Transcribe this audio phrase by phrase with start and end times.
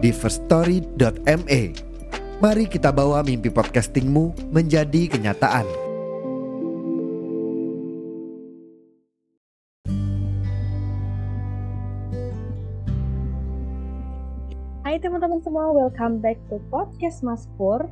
[0.00, 1.62] di firststory.me.
[2.40, 5.68] Mari kita bawa mimpi podcastingmu menjadi kenyataan.
[14.80, 17.84] Hai teman-teman semua, welcome back to podcast Mas Pur.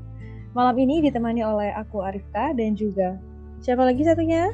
[0.57, 3.21] Malam ini ditemani oleh aku Arifka dan juga
[3.61, 4.49] siapa lagi satunya?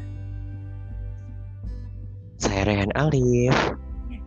[2.36, 3.54] Saya Rehan Alif.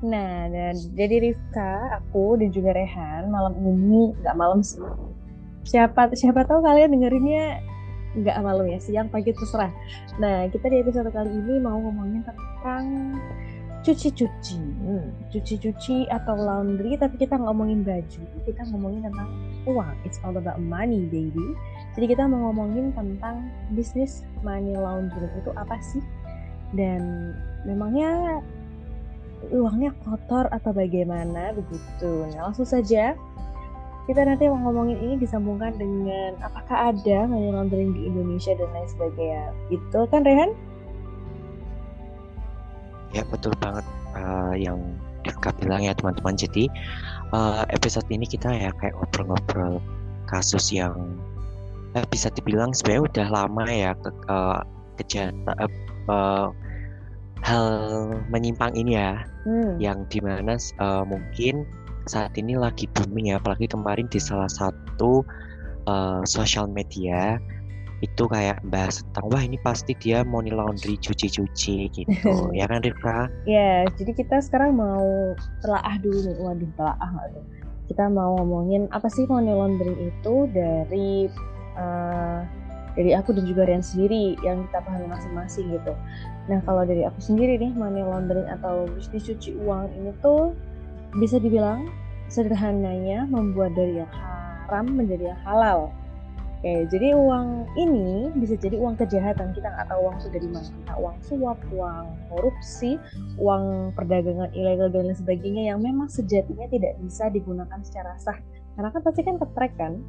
[0.06, 4.82] Nah, dan jadi Rifka, aku dan juga Rehan malam ini nggak malam sih.
[5.66, 7.60] Siapa siapa tahu kalian dengerinnya
[8.14, 9.74] nggak malam ya, siang pagi terserah.
[10.22, 13.18] Nah, kita di episode kali ini mau ngomongin tentang
[13.82, 19.30] cuci-cuci, hmm, cuci-cuci atau laundry, tapi kita ngomongin baju, kita ngomongin tentang
[19.64, 19.96] uang.
[20.04, 21.56] It's all about money, baby.
[21.98, 26.04] Jadi kita mau ngomongin tentang bisnis money laundry itu apa sih?
[26.76, 27.32] Dan
[27.64, 28.44] memangnya
[29.52, 32.28] uangnya kotor atau bagaimana begitu?
[32.34, 33.16] Nah, langsung saja
[34.08, 38.88] kita nanti mau ngomongin ini disambungkan dengan apakah ada money laundering di Indonesia dan lain
[38.88, 39.44] sebagainya.
[39.68, 40.52] Gitu kan Rehan?
[43.12, 43.84] Ya betul banget
[44.16, 44.80] uh, yang
[45.28, 46.40] Rifka bilang ya teman-teman.
[46.40, 46.72] Jadi
[47.36, 49.84] uh, episode ini kita ya kayak ngobrol-ngobrol
[50.32, 50.96] kasus yang
[52.00, 54.64] uh, bisa dibilang sebenarnya udah lama ya ke, uh,
[54.96, 55.68] kejahatan uh,
[56.08, 56.48] uh,
[57.44, 57.68] hal
[58.32, 59.80] menyimpang ini ya, hmm.
[59.80, 61.64] yang di mana uh, mungkin
[62.08, 65.24] saat ini lagi booming ya, apalagi kemarin di salah satu
[65.88, 67.40] uh, sosial media
[68.06, 73.26] itu kayak bahas tentang wah ini pasti dia money laundry cuci-cuci gitu ya kan Rifka?
[73.50, 75.34] Ya yeah, jadi kita sekarang mau
[75.66, 77.12] telaah dulu nih waduh telaah
[77.90, 81.26] kita mau ngomongin apa sih money laundering itu dari
[81.80, 82.27] uh,
[82.98, 85.94] dari aku dan juga Rian sendiri yang kita pahami masing-masing gitu.
[86.50, 90.58] Nah kalau dari aku sendiri nih money laundering atau bisnis cuci uang ini tuh
[91.22, 91.86] bisa dibilang
[92.28, 95.94] sederhananya membuat dari yang haram menjadi yang halal
[96.58, 100.48] Oke, jadi uang ini bisa jadi uang kejahatan kita nggak tahu uang itu dari
[100.98, 102.98] uang suap, uang korupsi,
[103.38, 108.42] uang perdagangan ilegal dan lain sebagainya yang memang sejatinya tidak bisa digunakan secara sah.
[108.74, 110.02] Karena kan pasti kan ketrek kan,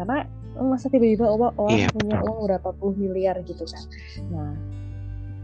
[0.00, 0.24] karena
[0.56, 1.92] masa tiba-tiba orang yeah.
[1.92, 3.84] punya uang berapa puluh miliar gitu kan.
[4.32, 4.52] Nah,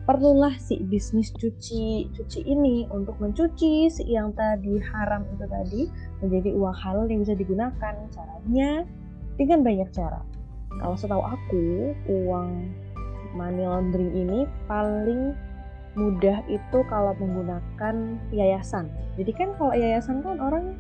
[0.08, 5.82] perlulah si bisnis cuci cuci ini untuk mencuci si yang tadi haram itu tadi
[6.24, 7.94] menjadi uang halal yang bisa digunakan.
[8.08, 8.88] Caranya
[9.36, 10.24] dengan banyak cara.
[10.80, 12.72] Kalau setahu aku, uang
[13.36, 15.36] money laundering ini paling
[15.96, 18.88] mudah itu kalau menggunakan yayasan.
[19.20, 20.76] Jadi kan kalau yayasan kan orang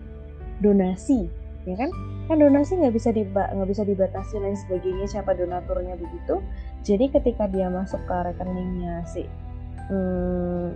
[0.60, 1.28] donasi,
[1.68, 1.88] ya kan?
[2.26, 6.42] Kan donasi nggak bisa diba nggak bisa dibatasi lain sebagainya siapa donaturnya begitu.
[6.82, 9.26] Jadi ketika dia masuk ke rekeningnya si
[9.90, 10.74] hmm,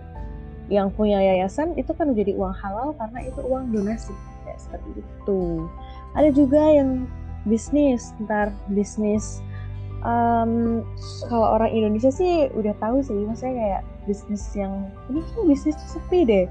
[0.70, 4.14] yang punya yayasan itu kan menjadi uang halal karena itu uang donasi,
[4.46, 5.66] ya, seperti itu.
[6.14, 7.10] Ada juga yang
[7.48, 9.40] bisnis ntar bisnis
[10.04, 10.84] um,
[11.28, 16.28] kalau orang Indonesia sih udah tahu sih maksudnya kayak bisnis yang ini kan bisnis sepi
[16.28, 16.46] deh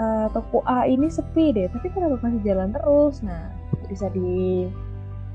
[0.00, 3.52] uh, toko A ini sepi deh tapi kenapa masih jalan terus nah
[3.88, 4.66] bisa di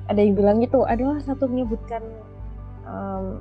[0.09, 2.01] ada yang bilang gitu adalah satu menyebutkan
[2.89, 3.39] um,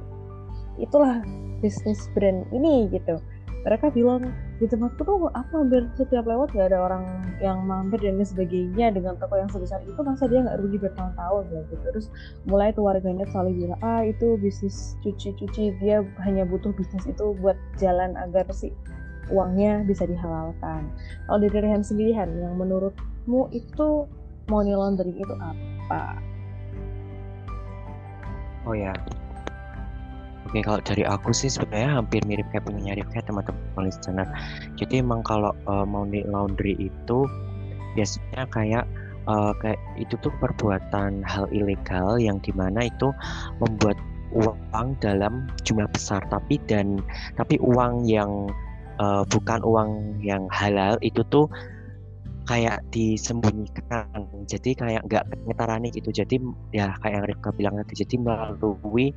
[0.77, 1.25] itulah
[1.65, 3.19] bisnis brand ini gitu.
[3.67, 4.31] Mereka bilang
[4.63, 7.05] di tempatku tuh aku hampir setiap lewat gak ada orang
[7.43, 11.43] yang mampir dan sebagainya dengan toko yang sebesar itu masa dia nggak rugi bertahun-tahun?
[11.51, 11.75] Gitu.
[11.83, 12.07] Terus
[12.47, 17.59] mulai tuh warganet selalu bilang ah itu bisnis cuci-cuci dia hanya butuh bisnis itu buat
[17.83, 18.71] jalan agar si
[19.29, 20.89] uangnya bisa dihalalkan.
[21.29, 24.09] Kalau dari Rehan sendiri Han yang menurutmu itu
[24.49, 26.21] money laundering itu apa?
[28.69, 28.93] Oh ya,
[30.49, 34.25] Oke, kalau dari aku sih sebenarnya hampir mirip kayak punya kayak teman-teman listener.
[34.81, 37.29] Jadi emang kalau uh, mau di laundry itu
[37.93, 38.85] biasanya kayak
[39.29, 43.13] uh, kayak itu tuh perbuatan hal ilegal yang di mana itu
[43.61, 44.01] membuat
[44.33, 47.01] uang dalam jumlah besar tapi dan
[47.37, 48.49] tapi uang yang
[49.05, 51.45] uh, bukan uang yang halal itu tuh
[52.49, 54.09] kayak disembunyikan.
[54.49, 56.09] Jadi kayak nggak ngetarani gitu.
[56.09, 56.41] Jadi
[56.73, 59.13] ya kayak yang Rifka bilang tadi jadi melalui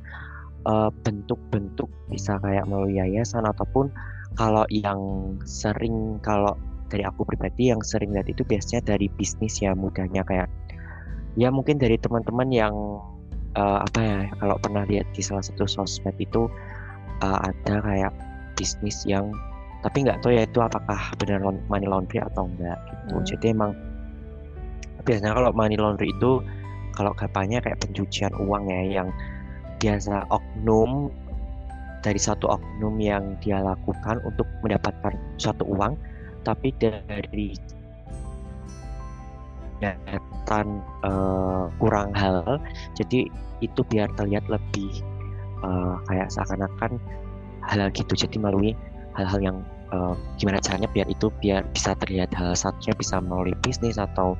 [0.68, 3.88] uh, bentuk-bentuk bisa kayak melalui yayasan ataupun
[4.36, 5.00] kalau yang
[5.48, 6.54] sering kalau
[6.92, 10.48] dari aku pribadi yang sering lihat itu biasanya dari bisnis ya mudahnya kayak
[11.40, 12.74] ya mungkin dari teman-teman yang
[13.56, 16.52] uh, apa ya kalau pernah lihat di salah satu sosmed itu
[17.24, 18.12] uh, ada kayak
[18.60, 19.32] bisnis yang
[19.82, 23.26] tapi nggak tahu ya itu apakah benar money laundry atau enggak gitu hmm.
[23.26, 23.72] jadi emang
[25.02, 26.38] biasanya kalau money laundry itu
[26.94, 29.08] kalau gampangnya kayak pencucian uang ya yang
[29.82, 31.10] biasa oknum
[32.06, 35.98] dari satu oknum yang dia lakukan untuk mendapatkan suatu uang
[36.46, 37.58] tapi dari
[39.82, 42.62] kelihatan uh, kurang hal
[42.94, 43.26] jadi
[43.58, 45.02] itu biar terlihat lebih
[45.66, 47.02] uh, kayak seakan-akan
[47.66, 48.78] hal gitu jadi melalui
[49.16, 49.58] hal-hal yang
[49.92, 54.34] uh, gimana caranya biar itu biar bisa terlihat hal satunya bisa melalui bisnis atau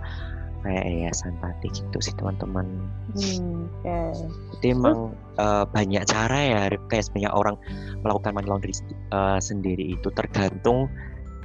[0.62, 2.66] kayak yayasan tadi gitu sih teman-teman.
[3.18, 4.14] Hmm, okay.
[4.58, 7.56] Jadi emang uh, banyak cara ya, kayak sebenarnya orang
[8.06, 8.78] melakukan money laundering
[9.10, 10.86] uh, sendiri itu tergantung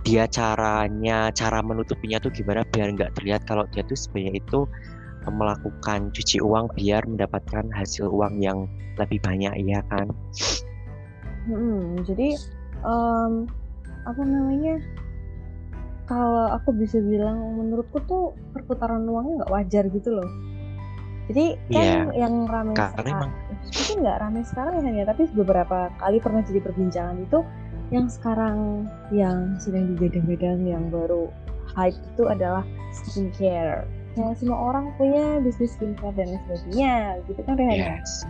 [0.06, 4.60] dia caranya, cara menutupinya tuh gimana biar nggak terlihat kalau dia tuh sebenarnya itu
[5.28, 10.08] melakukan cuci uang biar mendapatkan hasil uang yang lebih banyak ya kan.
[11.48, 12.40] Hmm, jadi
[12.88, 13.45] um,
[14.07, 14.80] apa namanya?
[16.07, 20.30] Kalau aku bisa bilang menurutku tuh perputaran uangnya nggak wajar gitu loh.
[21.28, 22.24] Jadi kan yeah.
[22.24, 23.36] yang ramai sekarang
[23.68, 25.04] mungkin nggak ramai sekarang ya hanya.
[25.12, 27.44] Tapi beberapa kali pernah jadi perbincangan itu
[27.92, 31.28] yang sekarang yang sedang digadang-gadang yang baru
[31.75, 32.63] hype itu adalah
[32.95, 33.83] skincare.
[34.16, 36.95] Ya semua orang punya bisnis skincare dan lain sebagainya
[37.28, 38.24] gitu kan Rehan yes.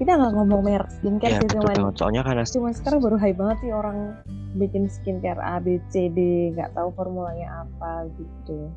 [0.00, 3.56] Kita nggak ngomong merek skincare ya, sih cuman soalnya karena cuma sekarang baru hype banget
[3.60, 4.16] sih orang
[4.56, 8.72] bikin skincare A B C D nggak tahu formulanya apa gitu.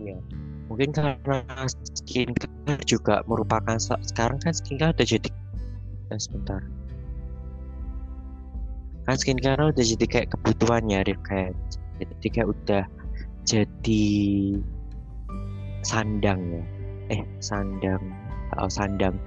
[0.00, 0.16] Iya.
[0.72, 5.28] Mungkin karena skincare juga merupakan sekarang kan skincare udah jadi
[6.08, 6.64] eh, sebentar.
[9.04, 11.52] Kan skincare udah jadi kayak kebutuhan ya kayak
[12.00, 12.84] jadi kayak udah
[13.44, 14.08] jadi
[15.84, 16.64] sandang ya
[17.10, 18.02] eh sandang.
[18.60, 19.18] Oh, sandang.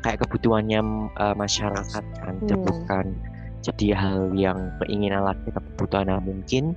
[0.00, 0.80] Kayak kebutuhannya
[1.20, 2.64] uh, masyarakat kan hmm.
[2.64, 3.06] bukan
[3.60, 6.72] jadi hal yang keinginan lagi kebutuhan mungkin.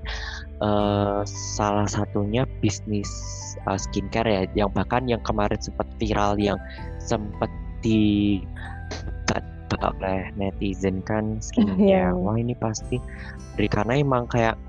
[0.59, 3.07] Uh, salah satunya bisnis
[3.63, 4.41] uh, skincare ya.
[4.65, 6.59] Yang bahkan yang kemarin sempat viral yang
[6.99, 7.47] sempat
[7.83, 8.39] di
[9.81, 11.79] oleh netizen kan skincare.
[11.81, 12.11] Yeah.
[12.13, 12.99] wah ini pasti.
[13.55, 14.59] Dari karena emang kayak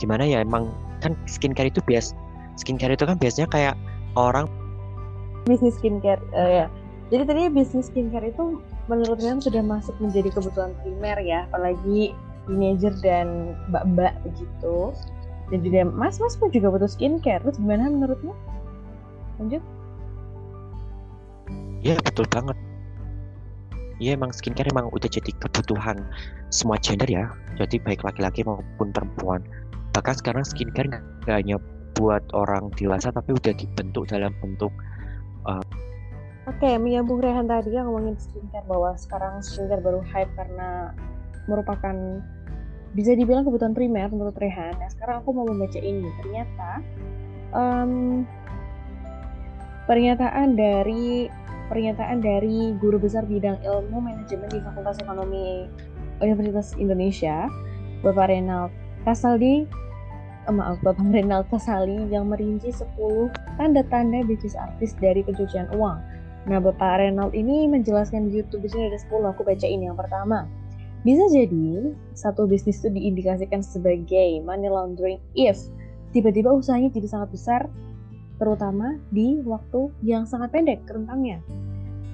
[0.00, 2.14] gimana ya emang kan skincare itu bias
[2.58, 3.74] skincare itu kan biasanya kayak
[4.18, 4.50] orang
[5.44, 6.66] bisnis skincare uh, ya
[7.12, 8.56] jadi tadi bisnis skincare itu
[8.88, 12.16] menurut kalian sudah masuk menjadi kebutuhan primer ya, apalagi
[12.48, 14.96] teenager dan mbak-mbak begitu.
[15.52, 17.44] Dan juga mas-mas pun juga butuh skincare.
[17.44, 18.32] Terus gimana menurutmu?
[19.36, 19.60] Lanjut.
[21.84, 22.56] Iya betul banget.
[24.00, 26.00] Iya emang skincare emang udah jadi kebutuhan
[26.48, 27.28] semua gender ya.
[27.60, 29.44] Jadi baik laki-laki maupun perempuan.
[29.92, 31.60] Bahkan sekarang skincare nggak hanya
[31.92, 34.72] buat orang dewasa tapi udah dibentuk dalam bentuk
[35.46, 35.64] uh,
[36.42, 40.90] Oke, menyambung Rehan tadi yang ngomongin skincare bahwa sekarang skincare baru hype karena
[41.46, 41.94] merupakan
[42.98, 44.74] bisa dibilang kebutuhan primer menurut Rehan.
[44.74, 46.10] Nah, sekarang aku mau membaca ini.
[46.18, 46.70] Ternyata
[47.54, 47.92] um,
[49.86, 51.30] pernyataan dari
[51.70, 55.70] pernyataan dari guru besar bidang ilmu manajemen di Fakultas Ekonomi
[56.18, 57.46] Universitas Indonesia,
[58.02, 58.74] Bapak Renald
[59.06, 59.64] Kasaldi
[60.50, 62.88] maaf Bapak Renald Kasali yang merinci 10
[63.60, 66.00] tanda-tanda bisnis artis dari pencucian uang
[66.42, 69.94] Nah, Bapak Renald ini menjelaskan di YouTube di sini ada 10, aku baca ini yang
[69.94, 70.50] pertama.
[71.06, 75.58] Bisa jadi satu bisnis itu diindikasikan sebagai money laundering if
[76.14, 77.60] tiba-tiba usahanya jadi sangat besar
[78.38, 81.42] terutama di waktu yang sangat pendek rentangnya.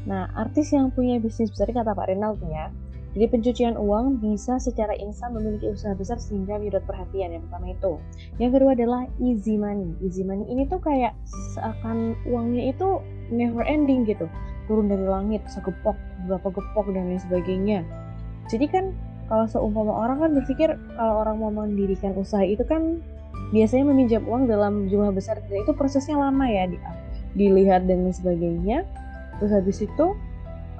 [0.08, 2.73] Nah, artis yang punya bisnis besar kata Pak Renald ya,
[3.18, 7.98] jadi pencucian uang bisa secara instan memiliki usaha besar sehingga menyedot perhatian yang pertama itu.
[8.38, 9.90] Yang kedua adalah easy money.
[9.98, 13.02] Easy money ini tuh kayak seakan uangnya itu
[13.34, 14.30] never ending gitu.
[14.70, 15.98] Turun dari langit, segepok,
[16.30, 17.82] berapa gepok dan lain sebagainya.
[18.46, 18.94] Jadi kan
[19.26, 23.02] kalau seumpama orang kan berpikir kalau orang mau mendirikan usaha itu kan
[23.50, 26.78] biasanya meminjam uang dalam jumlah besar dan itu prosesnya lama ya di,
[27.34, 28.87] dilihat dan sebagainya.
[29.42, 30.06] Terus habis itu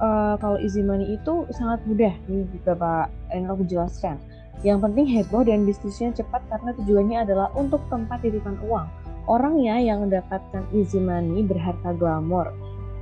[0.01, 4.17] uh, kalau easy money itu sangat mudah ini juga Pak Enel aku jelaskan
[4.63, 8.87] yang penting heboh dan bisnisnya cepat karena tujuannya adalah untuk tempat titipan uang
[9.29, 12.51] orangnya yang mendapatkan easy money berharta glamor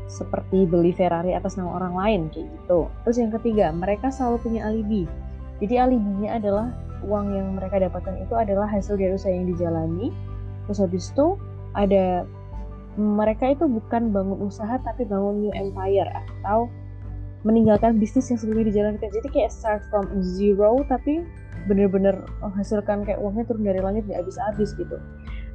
[0.08, 2.88] seperti beli Ferrari atas nama orang lain kayak gitu.
[3.04, 5.04] Terus yang ketiga, mereka selalu punya alibi.
[5.60, 6.68] Jadi alibinya adalah
[7.04, 10.16] uang yang mereka dapatkan itu adalah hasil dari usaha yang dijalani.
[10.66, 11.36] Terus habis itu
[11.76, 12.24] ada
[12.98, 16.66] mereka itu bukan bangun usaha tapi bangun new empire atau
[17.48, 21.24] meninggalkan bisnis yang sebelumnya dijalankan jadi kayak start from zero tapi
[21.68, 24.98] bener-bener menghasilkan kayak uangnya turun dari langit nggak habis-habis gitu.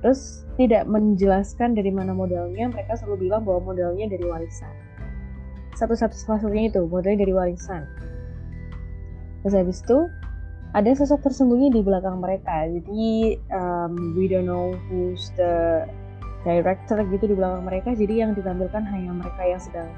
[0.04, 4.72] Terus tidak menjelaskan dari mana modalnya mereka selalu bilang bahwa modalnya dari warisan.
[5.78, 7.88] Satu-satu satunya itu modalnya dari warisan.
[9.42, 9.98] Terus habis itu
[10.72, 12.68] ada sosok tersembunyi di belakang mereka.
[12.68, 15.84] Jadi um, we don't know who's the
[16.44, 17.96] director gitu di belakang mereka.
[17.96, 19.88] Jadi yang ditampilkan hanya mereka yang sedang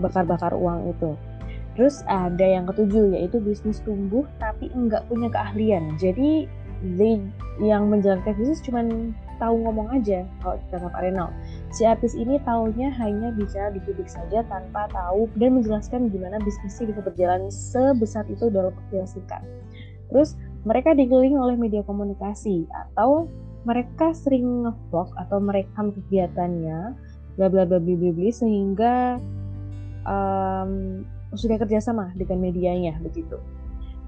[0.00, 1.14] bakar-bakar uang itu.
[1.78, 5.94] Terus ada yang ketujuh yaitu bisnis tumbuh tapi enggak punya keahlian.
[6.00, 6.50] Jadi
[6.96, 7.20] they
[7.60, 11.32] yang menjalankan bisnis cuman tahu ngomong aja kalau kita Pak Renal
[11.72, 16.92] si artis ini taunya hanya bicara di publik saja tanpa tahu dan menjelaskan gimana bisnisnya
[16.92, 19.40] bisa berjalan sebesar itu dalam waktu yang singkat.
[20.12, 20.36] Terus
[20.68, 23.28] mereka dikelilingi oleh media komunikasi atau
[23.64, 26.96] mereka sering ngevlog atau merekam kegiatannya
[27.36, 29.16] bla bla bla bla bla sehingga
[30.06, 31.02] um,
[31.34, 33.38] sudah kerjasama dengan medianya begitu.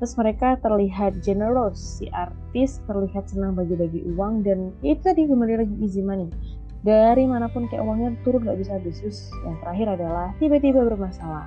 [0.03, 5.75] Terus mereka terlihat generous, si artis terlihat senang bagi-bagi uang dan itu tadi kembali lagi
[5.79, 6.27] easy money.
[6.83, 8.99] Dari mana pun kayak uangnya turun nggak bisa habis.
[9.47, 11.47] Yang terakhir adalah tiba-tiba bermasalah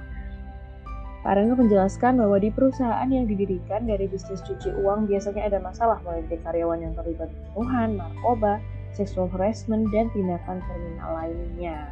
[1.25, 5.97] Pak Reno menjelaskan bahwa di perusahaan yang didirikan dari bisnis cuci uang biasanya ada masalah
[6.05, 8.61] mulai dari karyawan yang terlibat pembunuhan, narkoba,
[8.93, 11.89] sexual harassment, dan tindakan kriminal lainnya.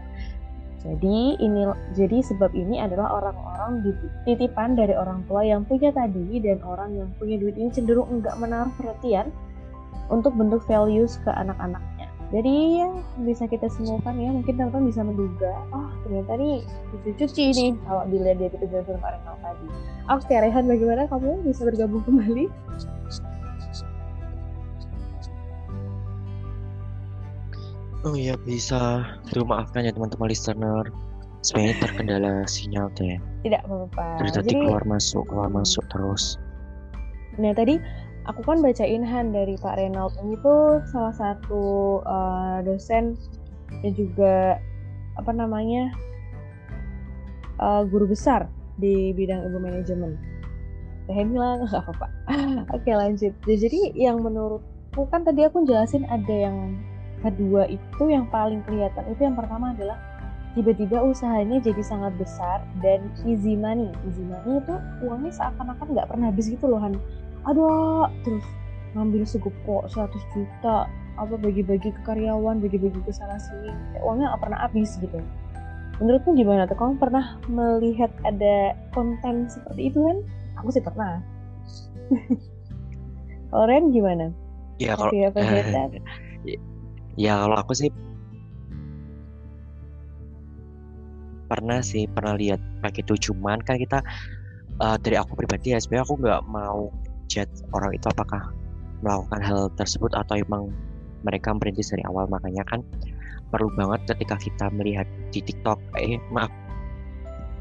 [0.84, 1.64] Jadi ini
[1.96, 3.96] jadi sebab ini adalah orang-orang
[4.28, 8.36] titipan dari orang tua yang punya tadi dan orang yang punya duit ini cenderung enggak
[8.36, 9.32] menaruh perhatian
[10.12, 12.12] untuk bentuk values ke anak-anaknya.
[12.36, 12.90] Jadi ya
[13.24, 18.42] bisa kita simpulkan ya mungkin teman-teman bisa menduga oh ternyata nih cuci-cuci nih kalau dilihat
[18.42, 19.68] dia itu Pak Renal tadi.
[20.12, 22.50] Oke Rehan bagaimana kamu bisa bergabung kembali?
[28.04, 29.08] Oh iya bisa.
[29.32, 30.84] Tuh maafkan ya teman-teman listener.
[31.44, 33.20] Sebenarnya terkendala sinyal deh.
[33.44, 34.24] Tidak apa-apa.
[34.24, 36.40] Jadi tadi keluar masuk keluar masuk terus.
[37.40, 37.80] Nah tadi
[38.28, 43.20] aku kan bacain Han dari Pak Reynald ini tuh salah satu uh, dosen
[43.84, 44.60] dan juga
[45.20, 45.92] apa namanya
[47.60, 48.48] uh, guru besar
[48.80, 50.20] di bidang ilmu manajemen.
[51.08, 52.08] Teh bilang nggak apa-apa.
[52.76, 53.32] Oke lanjut.
[53.48, 56.80] Jadi yang menurutku kan tadi aku jelasin ada yang
[57.24, 59.96] kedua itu yang paling kelihatan itu yang pertama adalah
[60.54, 63.90] tiba-tiba usahanya jadi sangat besar dan easy money.
[64.06, 67.00] Easy money itu uangnya seakan-akan nggak pernah habis gitu loh Han.
[67.48, 67.68] Ada
[68.22, 68.46] terus
[68.94, 73.74] ngambil segepok 100 juta apa bagi-bagi ke karyawan bagi-bagi ke sana sini.
[74.06, 75.18] Uangnya nggak pernah habis gitu.
[75.98, 76.78] Menurutmu gimana tuh?
[76.78, 80.18] Kamu pernah melihat ada konten seperti itu kan
[80.62, 81.22] aku sih pernah.
[83.54, 84.34] Kalau Ren gimana?
[84.82, 85.14] Ya kalau
[87.20, 87.90] ya kalau aku sih
[91.48, 93.30] pernah sih pernah lihat kayak gitu.
[93.30, 94.02] Cuman kan kita
[94.82, 96.90] uh, dari aku pribadi ya sebenarnya aku nggak mau
[97.30, 98.50] chat orang itu apakah
[99.06, 100.74] melakukan hal tersebut atau emang
[101.22, 102.26] mereka merintis dari awal.
[102.26, 102.82] Makanya kan
[103.54, 106.50] perlu banget ketika kita melihat di TikTok eh maaf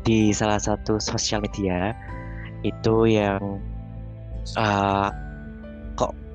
[0.02, 1.94] di salah satu sosial media
[2.66, 3.61] itu yang
[4.59, 5.11] uh,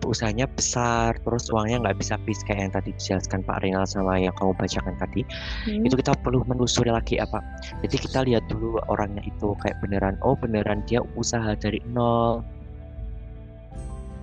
[0.08, 4.34] usahanya besar terus uangnya nggak bisa habis kayak yang tadi dijelaskan Pak Rinal sama yang
[4.40, 5.22] kamu bacakan tadi.
[5.68, 5.84] Hmm.
[5.84, 7.44] itu kita perlu menelusuri lagi apa
[7.84, 12.42] jadi kita lihat dulu orangnya itu kayak beneran oh beneran dia usaha dari nol.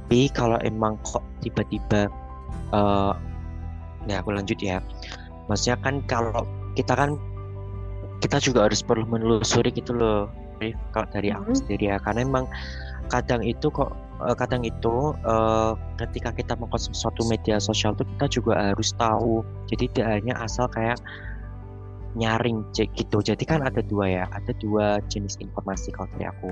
[0.04, 2.06] Tapi kalau emang kok tiba-tiba
[2.70, 3.16] uh,
[4.04, 4.78] ya aku lanjut ya.
[5.50, 6.44] Maksudnya kan kalau
[6.76, 7.16] kita kan
[8.20, 10.30] kita juga harus perlu menelusuri gitu loh
[10.94, 11.58] kalau dari aku hmm.
[11.58, 11.96] sendiri ya.
[11.98, 12.44] Karena emang
[13.08, 18.26] kadang itu kok uh, kadang itu uh, ketika kita mengkonsumsi suatu media sosial tuh kita
[18.30, 19.42] juga harus tahu.
[19.70, 20.98] Jadi tidak hanya asal kayak
[22.14, 23.18] nyaring cek gitu.
[23.22, 26.50] Jadi kan ada dua ya ada dua jenis informasi kalau dari aku.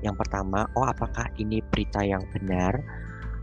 [0.00, 2.80] Yang pertama oh apakah ini berita yang benar?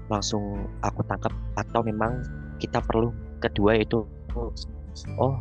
[0.09, 2.25] Langsung aku tangkap atau memang
[2.57, 3.13] kita perlu?
[3.39, 4.03] Kedua itu
[5.15, 5.35] oh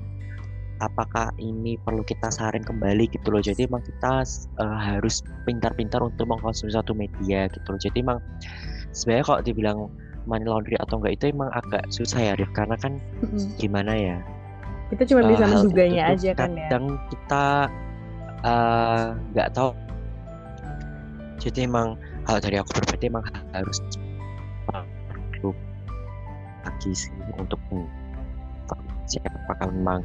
[0.79, 3.43] apakah ini perlu kita saring kembali gitu loh.
[3.43, 4.23] Jadi emang kita
[4.59, 7.81] uh, harus pintar-pintar untuk mengkonsumsi satu media gitu loh.
[7.81, 8.19] Jadi emang
[8.95, 9.79] sebenarnya kalau dibilang
[10.29, 12.51] money laundry atau enggak itu emang agak susah ya Rif.
[12.55, 13.03] Karena kan
[13.59, 14.17] gimana ya?
[14.95, 16.69] Kita cuma uh, bisa menduganya aja kan ya.
[16.69, 17.45] kadang kita
[18.45, 19.05] eh,
[19.37, 19.71] nggak uh, tahu.
[21.39, 21.95] Jadi emang
[22.27, 23.79] kalau dari aku pribadi emang harus
[26.69, 27.59] lagi sih untuk
[29.49, 30.05] apakah memang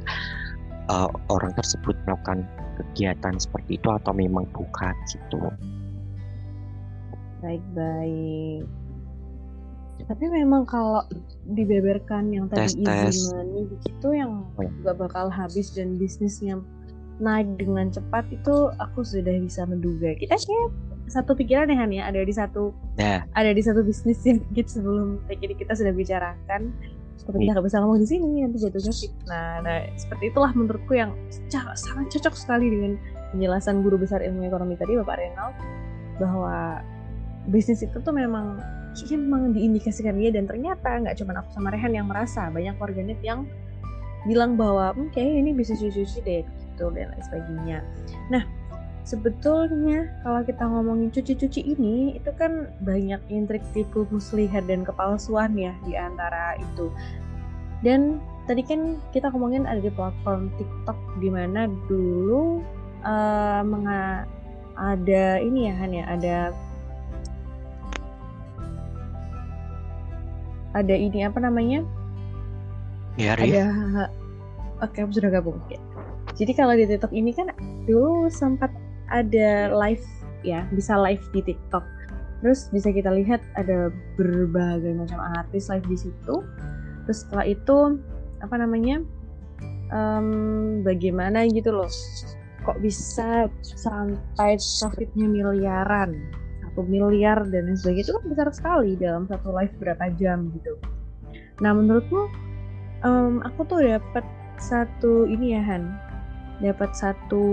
[0.89, 2.47] uh, orang tersebut melakukan
[2.79, 5.39] kegiatan seperti itu atau memang bukan gitu.
[7.43, 8.65] Baik-baik.
[10.03, 11.05] Tapi memang kalau
[11.47, 13.31] dibeberkan yang tadi tes,
[13.87, 14.91] gitu yang oh, ya.
[14.95, 16.59] bakal habis dan bisnisnya
[17.23, 20.69] naik dengan cepat itu aku sudah bisa menduga kita kayak
[21.07, 24.81] satu pikiran ya Han ya ada di satu Nah, ada di satu bisnis yang kita
[24.81, 26.73] sebelum kita sudah bicarakan
[27.17, 31.15] seperti nggak bisa ngomong di sini nanti jatuhnya fitnah nah seperti itulah menurutku yang
[31.77, 32.93] sangat cocok sekali dengan
[33.31, 35.49] penjelasan guru besar ilmu ekonomi tadi Bapak Renal
[36.21, 36.83] bahwa
[37.49, 38.61] bisnis itu tuh memang
[38.93, 43.17] kayaknya memang diindikasikan dia dan ternyata nggak cuma aku sama Rehan yang merasa banyak warganet
[43.25, 43.49] yang
[44.29, 47.79] bilang bahwa hmm, kayaknya ini bisnis cuci-cuci deh gitu dan lain sebagainya.
[48.31, 48.43] Nah
[49.03, 55.75] sebetulnya kalau kita ngomongin cuci-cuci ini itu kan banyak intrik tipu muslihat dan kepalsuan ya
[55.83, 56.87] di antara itu.
[57.83, 62.63] Dan tadi kan kita ngomongin ada di platform TikTok di mana dulu
[63.03, 64.23] uh, menga
[64.73, 66.37] ada ini ya Han ya ada
[70.73, 71.85] ada ini apa namanya?
[73.19, 73.53] Ya Ri.
[73.53, 74.09] ada
[74.81, 75.59] oke aku sudah gabung.
[76.33, 77.53] Jadi kalau di TikTok ini kan
[77.85, 78.73] dulu sempat
[79.13, 80.03] ada live
[80.41, 81.85] ya bisa live di TikTok.
[82.43, 83.87] Terus bisa kita lihat ada
[84.19, 86.35] berbagai macam artis live di situ.
[87.07, 88.01] Terus setelah itu
[88.43, 88.99] apa namanya
[89.93, 91.87] um, bagaimana gitu loh
[92.63, 96.15] kok bisa sampai profitnya miliaran
[96.73, 98.03] satu miliar dan lain sebagainya.
[98.09, 100.73] Itu kan besar sekali dalam satu live berapa jam gitu.
[101.61, 102.23] Nah menurutmu
[103.05, 104.25] um, aku tuh dapat
[104.57, 105.83] satu ini ya Han.
[106.65, 107.43] Dapat satu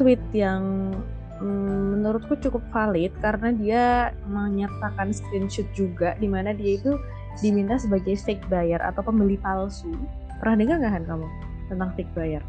[0.00, 0.94] tweet yang
[1.42, 3.84] um, menurutku cukup valid karena dia
[4.30, 6.96] menyertakan screenshot juga di mana dia itu
[7.40, 9.90] diminta sebagai fake buyer atau pembeli palsu.
[10.38, 11.28] Pernah dengar nggak Han kamu
[11.72, 12.42] tentang fake buyer?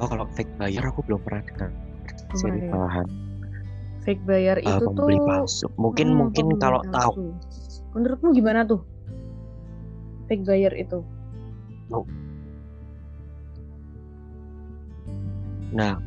[0.00, 1.70] Oh kalau fake buyer aku belum pernah dengar.
[2.34, 2.70] Seri ya?
[2.72, 3.06] malahan.
[4.00, 5.66] Fake buyer Uh, itu pembeli tuh palsu.
[5.76, 6.94] Mungkin Hmm, mungkin kalau palsu.
[6.94, 7.12] tahu
[7.90, 8.80] Menurutmu gimana tuh?
[10.30, 11.02] Fake buyer itu?
[15.70, 15.98] Nah,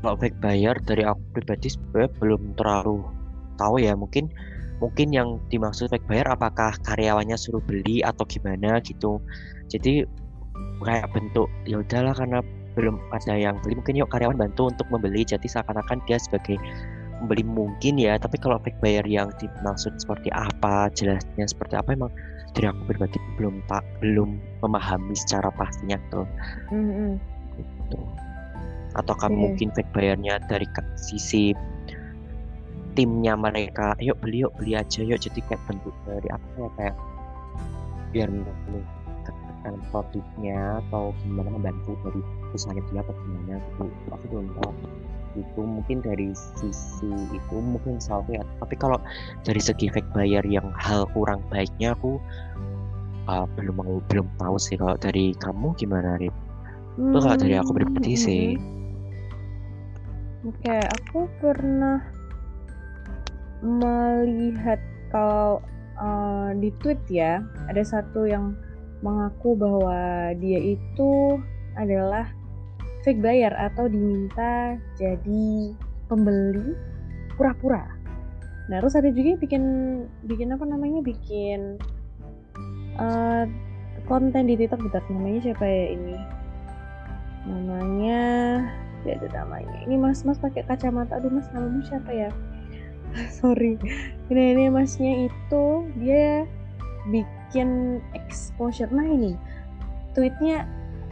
[0.00, 3.04] kalau buyer dari aku pribadi sebenarnya belum terlalu
[3.60, 3.92] tahu ya.
[3.92, 4.32] Mungkin
[4.80, 9.20] mungkin yang dimaksud fake buyer apakah karyawannya suruh beli atau gimana gitu.
[9.68, 10.08] Jadi
[10.80, 12.40] kayak bentuk ya udahlah karena
[12.78, 16.56] belum ada yang beli mungkin yuk karyawan bantu untuk membeli jadi seakan-akan dia sebagai
[17.20, 22.12] pembeli mungkin ya tapi kalau fake buyer yang dimaksud seperti apa jelasnya seperti apa emang
[22.56, 26.24] dari aku pribadi belum tak belum memahami secara pastinya tuh
[26.72, 27.20] Hmm,
[27.58, 27.98] gitu.
[28.98, 29.38] Ataukah Oke.
[29.38, 30.66] mungkin fake bayarnya dari
[30.98, 31.54] sisi
[32.98, 36.96] timnya mereka, yuk beli yuk beli aja yuk jadi kayak bentuk dari apa ya kayak
[38.10, 44.72] biar meningkatkan produknya atau gimana membantu dari usahanya dia atau gimana gitu aku belum tahu
[45.38, 48.98] itu mungkin dari sisi itu mungkin salah ya tapi kalau
[49.46, 52.18] dari segi fake bayar yang hal kurang baiknya aku
[53.30, 56.34] uh, belum mau belum tahu sih kalau dari kamu gimana Rip?
[56.98, 58.44] Itu kalau dari aku pribadi Hmm, sih.
[60.40, 62.00] Oke, aku pernah
[63.60, 64.80] melihat
[65.12, 65.60] kalau
[66.00, 68.56] uh, di tweet ya ada satu yang
[69.04, 71.36] mengaku bahwa dia itu
[71.76, 72.24] adalah
[73.04, 75.76] fake buyer atau diminta jadi
[76.08, 76.72] pembeli
[77.36, 77.84] pura-pura.
[78.72, 79.64] Nah, terus ada juga yang bikin
[80.24, 81.76] bikin apa namanya bikin
[82.96, 83.44] uh,
[84.08, 86.16] konten di TikTok bentar namanya siapa ya ini?
[87.44, 88.20] Namanya
[89.02, 89.76] tidak ada namanya.
[89.86, 91.18] Ini mas mas pakai kacamata.
[91.18, 92.30] Aduh mas namanya siapa ya?
[93.42, 93.80] Sorry.
[94.30, 95.64] Ini ini masnya itu
[95.98, 96.46] dia
[97.10, 98.90] bikin exposure.
[98.92, 99.32] Nah ini
[100.14, 100.66] tweetnya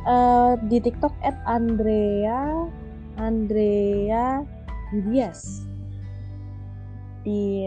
[0.07, 2.67] eh, di TikTok at Andrea
[3.19, 4.43] Andrea
[4.95, 5.67] Dias
[7.27, 7.67] di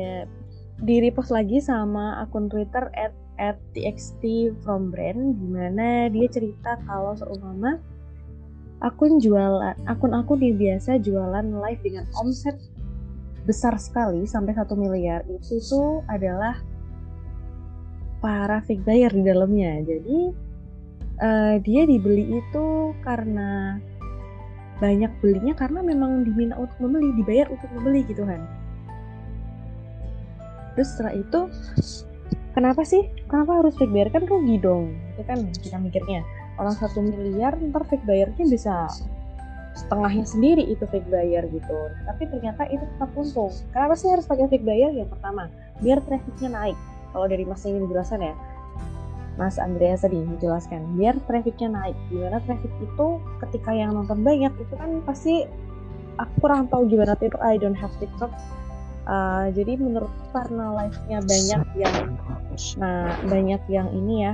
[0.81, 4.21] di repost lagi sama akun Twitter at at txt
[4.65, 7.77] from brand di mana dia cerita kalau seumpama
[8.81, 12.57] akun jualan akun aku dia biasa jualan live dengan omset
[13.45, 15.25] besar sekali sampai satu miliar.
[15.29, 16.57] Itu tuh adalah
[18.21, 19.81] para fake buyer di dalamnya.
[19.85, 20.19] Jadi
[21.21, 23.77] eh, dia dibeli itu karena
[24.81, 28.41] banyak belinya karena memang diminta untuk membeli dibayar untuk membeli gitu kan.
[30.73, 31.39] Terus setelah itu
[32.57, 33.05] kenapa sih?
[33.29, 34.09] Kenapa harus fake buyer?
[34.09, 34.97] Kan rugi dong.
[35.13, 36.25] Itu kan kita mikirnya
[36.62, 38.86] orang satu miliar ntar fake bayarnya bisa
[39.74, 41.74] setengahnya sendiri itu fake buyer gitu.
[41.74, 43.50] Nah, tapi ternyata itu tetap untung.
[43.74, 44.93] Kenapa sih harus pakai fake buyer?
[44.93, 45.50] Yang pertama
[45.82, 46.78] biar trafficnya naik.
[47.12, 48.36] Kalau dari mas ini menjelaskan ya.
[49.39, 51.97] Mas Andreas tadi menjelaskan biar trafficnya naik.
[52.12, 53.08] Gimana traffic itu
[53.47, 55.47] ketika yang nonton banyak itu kan pasti
[56.19, 58.30] aku kurang tahu gimana TikTok I don't have TikTok.
[59.10, 61.95] Uh, jadi menurut karena live-nya banyak yang
[62.78, 64.34] Nah, banyak yang ini ya.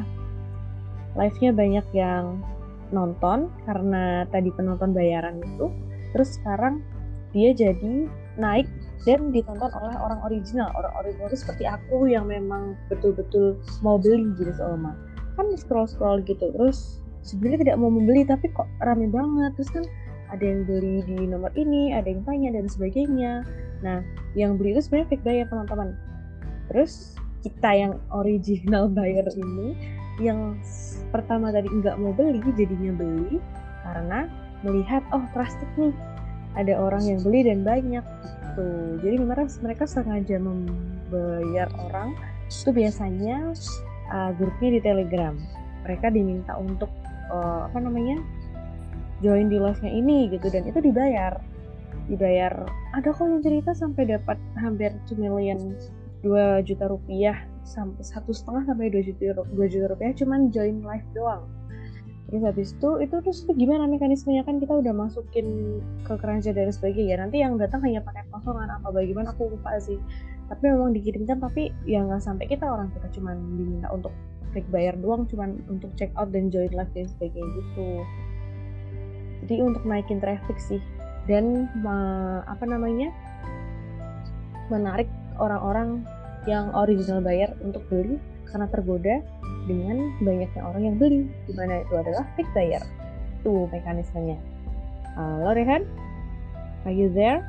[1.17, 2.45] Live-nya banyak yang
[2.93, 5.73] nonton karena tadi penonton bayaran itu.
[6.15, 6.80] Terus sekarang
[7.36, 8.08] dia jadi
[8.39, 8.69] naik
[9.03, 10.71] dan ditonton oleh orang original.
[10.77, 14.95] Orang original itu seperti aku yang memang betul-betul mau beli gitu sama
[15.38, 16.49] kan scroll scroll gitu.
[16.51, 19.53] Terus sebenarnya tidak mau membeli tapi kok rame banget.
[19.56, 19.86] Terus kan
[20.27, 23.45] ada yang beli di nomor ini ada yang tanya dan sebagainya.
[23.86, 24.01] Nah
[24.34, 25.93] yang beli itu sebenarnya fake buyer teman-teman.
[26.73, 29.77] Terus kita yang original buyer ini
[30.17, 30.58] yang
[31.13, 33.38] pertama tadi nggak mau beli jadinya beli
[33.86, 34.27] karena
[34.65, 35.93] melihat oh trusted nih
[36.58, 38.06] ada orang yang beli dan banyak
[38.58, 38.69] gitu.
[39.06, 42.17] Jadi memang mereka sengaja membayar orang.
[42.49, 43.53] Itu biasanya
[44.10, 45.36] uh, grupnya di telegram.
[45.86, 46.89] Mereka diminta untuk
[47.30, 48.17] uh, apa namanya
[49.21, 50.49] join di live-nya ini gitu.
[50.49, 51.38] Dan itu dibayar.
[52.08, 55.75] Dibayar ada yang cerita sampai dapat hampir 2 million
[56.23, 61.43] 2 juta rupiah satu setengah sampai 2 juta 2 juta rupiah cuman join live doang.
[62.27, 64.43] Terus habis itu itu terus itu gimana mekanismenya?
[64.43, 68.88] Kan kita udah masukin ke keranjang dan sebagainya nanti yang datang hanya pakai kosongan apa
[68.91, 69.95] bagaimana aku lupa sih.
[70.47, 74.12] Tapi memang dikirimkan tapi ya nggak sampai kita orang kita cuma diminta untuk
[74.51, 77.88] klik bayar doang cuma untuk check out dan join live dan sebagainya gitu.
[79.47, 80.84] Jadi untuk naikin traffic sih.
[81.27, 81.67] Dan
[82.43, 83.12] apa namanya?
[84.67, 85.08] Menarik
[85.39, 86.03] orang-orang
[86.47, 89.19] yang original bayar untuk beli karena tergoda
[89.67, 92.81] dengan banyaknya orang yang beli di mana itu adalah fake bayar
[93.38, 94.39] itu mekanismenya.
[95.19, 95.83] Halo Rehan?
[96.88, 97.43] Are you there?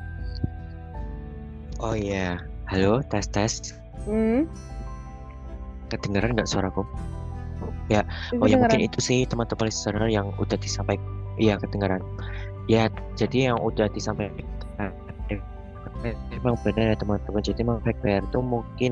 [1.79, 2.35] Oh iya.
[2.35, 2.49] Yeah.
[2.69, 3.73] halo tes tes
[4.05, 4.45] hmm?
[5.89, 6.85] kedengaran nggak suaraku?
[7.89, 8.05] Ya
[8.37, 11.07] oh ya mungkin itu sih teman-teman listener yang udah disampaikan.
[11.39, 12.03] Iya kedengaran
[12.69, 12.85] ya
[13.17, 14.45] jadi yang udah disampaikan
[16.05, 18.91] emang benar ya teman-teman jadi emang fake bayar itu mungkin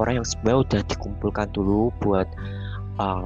[0.00, 2.28] orang yang sebenarnya udah dikumpulkan dulu buat
[2.98, 3.24] uh,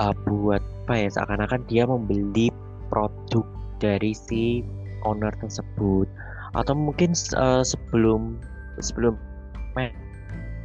[0.00, 2.52] uh, buat apa ya seakan-akan dia membeli
[2.92, 3.46] produk
[3.80, 4.60] dari si
[5.08, 6.04] owner tersebut
[6.52, 8.36] atau mungkin uh, sebelum
[8.80, 9.16] sebelum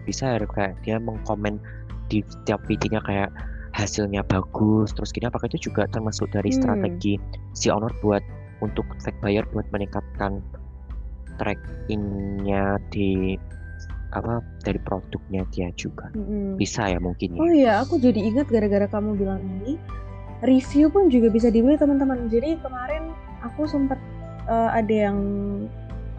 [0.09, 1.61] bisa ya kayak dia mengkomen
[2.09, 3.29] di setiap videonya kayak
[3.77, 6.57] hasilnya bagus terus gini apakah itu juga termasuk dari hmm.
[6.57, 7.13] strategi
[7.53, 8.25] si owner buat
[8.65, 10.41] untuk tag buyer buat meningkatkan
[11.39, 13.39] trackingnya di
[14.09, 16.57] apa dari produknya dia juga hmm.
[16.57, 17.39] bisa ya mungkin ya.
[17.39, 19.77] Oh iya, aku jadi ingat gara-gara kamu bilang ini
[20.41, 22.25] review pun juga bisa dibeli teman-teman.
[22.25, 23.13] Jadi kemarin
[23.45, 24.01] aku sempat
[24.49, 25.17] uh, ada yang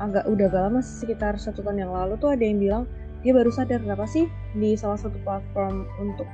[0.01, 2.83] agak udah gak lama sekitar satu tahun yang lalu tuh ada yang bilang
[3.21, 4.25] dia baru sadar kenapa sih
[4.57, 6.25] di salah satu platform untuk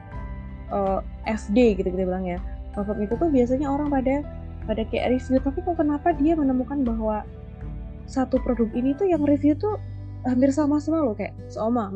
[0.70, 2.38] uh, eh, FD gitu kita bilang ya
[2.78, 4.22] platform itu tuh biasanya orang pada
[4.70, 7.26] pada kayak review tapi kok kenapa dia menemukan bahwa
[8.06, 9.78] satu produk ini tuh yang review tuh
[10.26, 11.86] hampir sama semua loh kayak seoma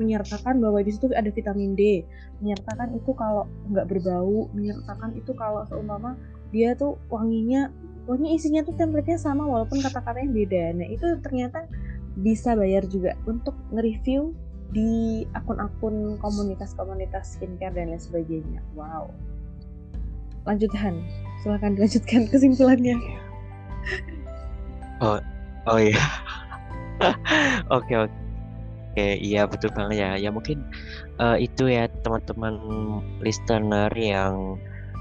[0.00, 2.00] menyertakan bahwa di situ ada vitamin D
[2.40, 6.16] menyertakan itu kalau nggak berbau menyertakan itu kalau seumpama
[6.48, 7.68] dia tuh wanginya
[8.08, 10.64] pokoknya isinya tuh template-nya sama walaupun kata-katanya beda.
[10.76, 11.68] Nah itu ternyata
[12.20, 14.36] bisa bayar juga untuk nge-review
[14.70, 18.60] di akun-akun komunitas-komunitas skincare dan lain sebagainya.
[18.76, 19.08] Wow.
[20.44, 21.00] Lanjutkan.
[21.40, 22.96] Silahkan dilanjutkan kesimpulannya.
[25.00, 25.18] Oh
[25.68, 26.04] oh iya
[27.74, 28.24] Oke oke.
[28.94, 30.10] Oke, iya betul banget ya.
[30.14, 30.62] Ya mungkin
[31.18, 32.54] uh, itu ya teman-teman
[33.26, 34.54] listener yang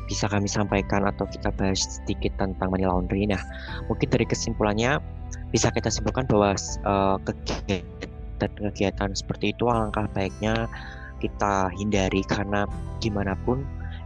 [0.10, 3.30] bisa kami sampaikan atau kita bahas sedikit tentang money laundry.
[3.30, 3.38] Nah,
[3.86, 4.98] mungkin dari kesimpulannya
[5.54, 6.58] bisa kita simpulkan bahwa
[6.90, 10.66] uh, kegiatan-kegiatan seperti itu alangkah baiknya
[11.22, 12.66] kita hindari karena
[12.98, 13.62] gimana pun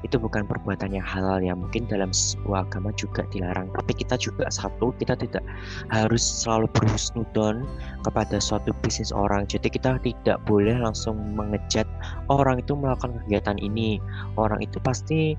[0.05, 1.57] itu bukan perbuatan yang halal ya.
[1.57, 3.73] Mungkin dalam sebuah agama juga dilarang.
[3.73, 5.41] Tapi kita juga satu kita tidak
[5.89, 7.65] harus selalu berhusnudon
[8.05, 9.49] kepada suatu bisnis orang.
[9.49, 11.89] Jadi kita tidak boleh langsung mengejat
[12.29, 13.97] orang itu melakukan kegiatan ini
[14.37, 15.33] orang itu pasti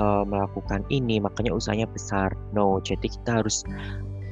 [0.00, 2.32] uh, melakukan ini makanya usahanya besar.
[2.56, 3.66] No jadi kita harus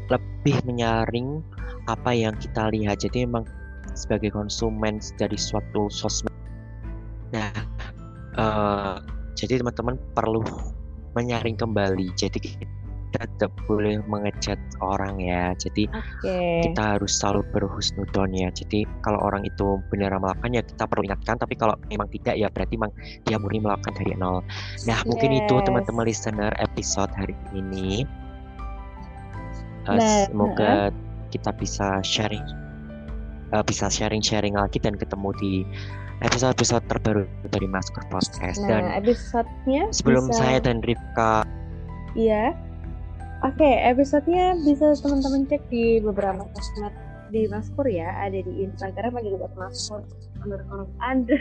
[0.09, 1.45] lebih menyaring
[1.93, 3.05] apa yang kita lihat.
[3.05, 3.45] Jadi memang
[3.93, 6.33] sebagai konsumen dari suatu sosmed.
[7.37, 7.53] Nah
[8.39, 8.97] uh,
[9.39, 10.43] jadi teman-teman perlu
[11.15, 12.11] menyaring kembali.
[12.19, 15.55] Jadi kita tidak boleh mengecat orang ya.
[15.55, 16.67] Jadi okay.
[16.67, 18.51] kita harus selalu berhusnudon ya.
[18.51, 21.39] Jadi kalau orang itu benar melakukan ya kita perlu ingatkan.
[21.39, 22.93] Tapi kalau memang tidak ya berarti memang
[23.25, 24.43] dia murni melakukan dari nol.
[24.91, 25.07] Nah yes.
[25.07, 28.03] mungkin itu teman-teman listener episode hari ini.
[29.89, 30.93] Uh, nah, semoga
[31.33, 32.45] kita bisa sharing
[33.53, 35.55] uh, bisa sharing-sharing lagi dan ketemu di
[36.25, 40.39] episode-episode terbaru dari Masker Podcast nah, dan episode-nya sebelum bisa...
[40.39, 41.47] saya dan Rifka
[42.19, 42.57] iya.
[43.47, 46.91] Oke okay, episode-nya bisa teman-teman cek di beberapa sosmed
[47.31, 48.11] di Maskur ya.
[48.19, 50.03] Ada di Instagram ada juga Maskur.
[50.43, 51.39] Underscore under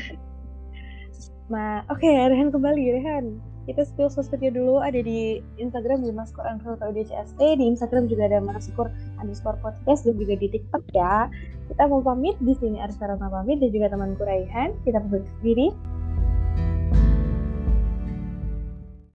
[1.49, 3.25] Ma, oke okay, Rehan kembali Rehan
[3.67, 8.87] kita spill sosmednya dulu ada di Instagram di underscore UDCST di Instagram juga ada Maskur
[9.19, 11.27] underscore podcast dan juga di TikTok ya.
[11.67, 14.71] Kita mau pamit di sini Arsarana pamit dan juga temanku Raihan.
[14.87, 15.75] Kita pamit sendiri